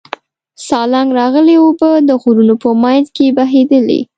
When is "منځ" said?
2.83-3.05